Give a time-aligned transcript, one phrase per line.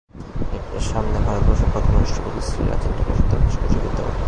[0.77, 4.15] এর সামনে ভারতবর্ষের প্রথম রাষ্ট্রপতি, শ্রী রাজেন্দ্র প্রসাদের ভাস্কর্য বিদ্যমান।